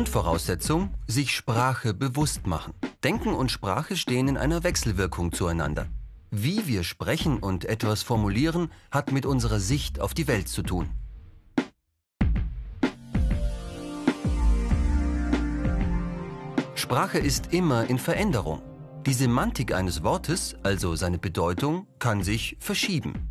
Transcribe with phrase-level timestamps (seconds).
[0.00, 2.72] Grundvoraussetzung, sich Sprache bewusst machen.
[3.04, 5.88] Denken und Sprache stehen in einer Wechselwirkung zueinander.
[6.30, 10.88] Wie wir sprechen und etwas formulieren, hat mit unserer Sicht auf die Welt zu tun.
[16.74, 18.62] Sprache ist immer in Veränderung.
[19.04, 23.28] Die Semantik eines Wortes, also seine Bedeutung, kann sich verschieben.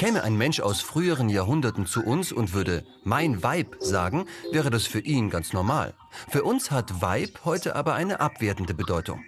[0.00, 4.86] Käme ein Mensch aus früheren Jahrhunderten zu uns und würde mein Weib sagen, wäre das
[4.86, 5.92] für ihn ganz normal.
[6.30, 9.22] Für uns hat Weib heute aber eine abwertende Bedeutung.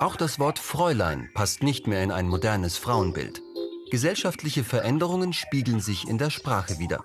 [0.00, 3.42] Auch das Wort Fräulein passt nicht mehr in ein modernes Frauenbild.
[3.90, 7.04] Gesellschaftliche Veränderungen spiegeln sich in der Sprache wider.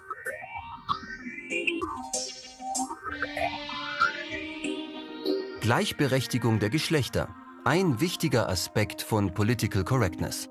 [5.59, 7.35] Gleichberechtigung der Geschlechter.
[7.65, 10.47] Ein wichtiger Aspekt von Political Correctness.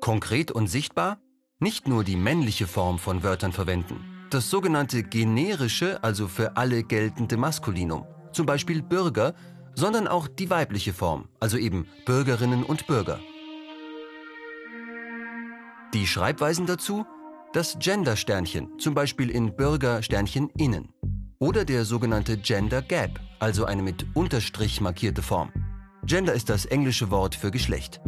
[0.00, 1.18] Konkret und sichtbar?
[1.58, 4.02] Nicht nur die männliche Form von Wörtern verwenden.
[4.30, 9.34] Das sogenannte generische, also für alle geltende Maskulinum, zum Beispiel Bürger,
[9.74, 13.20] sondern auch die weibliche Form, also eben Bürgerinnen und Bürger.
[15.92, 17.04] Die Schreibweisen dazu?
[17.52, 20.94] Das Gender-Sternchen, zum Beispiel in Bürger-Sternchen innen.
[21.40, 25.52] Oder der sogenannte Gender Gap, also eine mit Unterstrich markierte Form.
[26.04, 28.00] Gender ist das englische Wort für Geschlecht.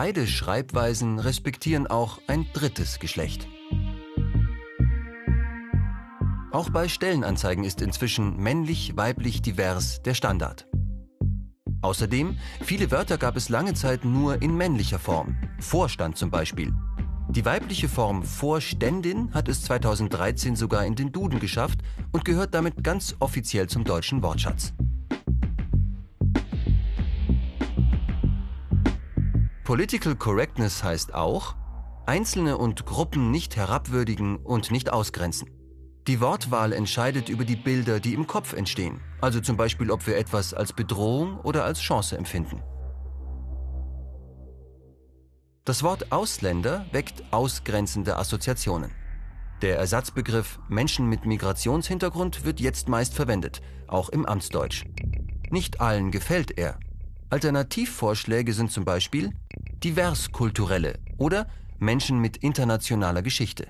[0.00, 3.48] Beide Schreibweisen respektieren auch ein drittes Geschlecht.
[6.52, 10.68] Auch bei Stellenanzeigen ist inzwischen männlich-weiblich divers der Standard.
[11.82, 15.36] Außerdem, viele Wörter gab es lange Zeit nur in männlicher Form.
[15.58, 16.72] Vorstand zum Beispiel.
[17.30, 21.80] Die weibliche Form Vorständin hat es 2013 sogar in den Duden geschafft
[22.12, 24.74] und gehört damit ganz offiziell zum deutschen Wortschatz.
[29.68, 31.54] Political Correctness heißt auch,
[32.06, 35.50] Einzelne und Gruppen nicht herabwürdigen und nicht ausgrenzen.
[36.06, 40.16] Die Wortwahl entscheidet über die Bilder, die im Kopf entstehen, also zum Beispiel, ob wir
[40.16, 42.62] etwas als Bedrohung oder als Chance empfinden.
[45.66, 48.92] Das Wort Ausländer weckt ausgrenzende Assoziationen.
[49.60, 54.86] Der Ersatzbegriff Menschen mit Migrationshintergrund wird jetzt meist verwendet, auch im Amtsdeutsch.
[55.50, 56.78] Nicht allen gefällt er.
[57.28, 59.34] Alternativvorschläge sind zum Beispiel
[59.84, 61.46] diverskulturelle oder
[61.78, 63.68] Menschen mit internationaler Geschichte.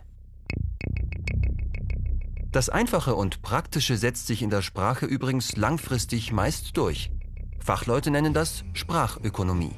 [2.51, 7.11] Das Einfache und Praktische setzt sich in der Sprache übrigens langfristig meist durch.
[7.59, 9.73] Fachleute nennen das Sprachökonomie.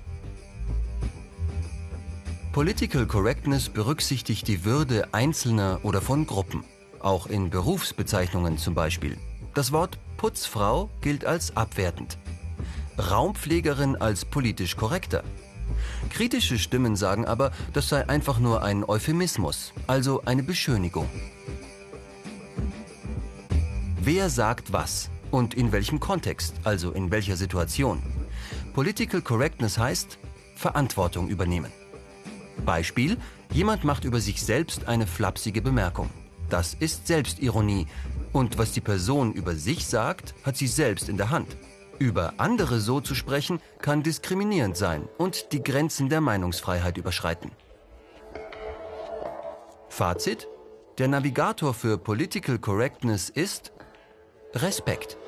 [2.53, 6.65] Political Correctness berücksichtigt die Würde Einzelner oder von Gruppen,
[7.01, 9.17] auch in Berufsbezeichnungen zum Beispiel.
[9.55, 12.19] Das Wort Putzfrau gilt als abwertend,
[12.99, 15.25] Raumpflegerin als politisch korrekter
[16.11, 21.09] Kritische Stimmen sagen aber, das sei einfach nur ein Euphemismus, also eine Beschönigung.
[24.03, 28.03] Wer sagt was und in welchem Kontext, also in welcher Situation?
[28.75, 30.19] Political Correctness heißt
[30.57, 31.73] Verantwortung übernehmen.
[32.65, 33.17] Beispiel,
[33.53, 36.11] jemand macht über sich selbst eine flapsige Bemerkung.
[36.51, 37.87] Das ist Selbstironie.
[38.33, 41.57] Und was die Person über sich sagt, hat sie selbst in der Hand.
[42.01, 47.51] Über andere so zu sprechen, kann diskriminierend sein und die Grenzen der Meinungsfreiheit überschreiten.
[49.91, 50.49] Fazit?
[50.97, 53.73] Der Navigator für Political Correctness ist
[54.55, 55.19] Respekt.